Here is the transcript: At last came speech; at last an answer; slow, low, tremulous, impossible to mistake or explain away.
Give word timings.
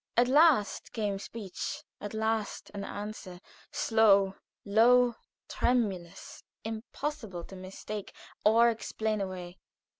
At 0.17 0.27
last 0.27 0.93
came 0.93 1.19
speech; 1.19 1.83
at 1.99 2.15
last 2.15 2.71
an 2.73 2.83
answer; 2.83 3.39
slow, 3.71 4.33
low, 4.65 5.13
tremulous, 5.47 6.41
impossible 6.63 7.43
to 7.43 7.55
mistake 7.55 8.11
or 8.43 8.71
explain 8.71 9.21
away. 9.21 9.59